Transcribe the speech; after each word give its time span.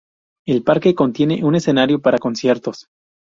El 0.47 0.63
parque 0.63 0.95
contiene 0.95 1.45
un 1.45 1.53
escenario 1.53 2.01
para 2.01 2.17
conciertos. 2.17 2.87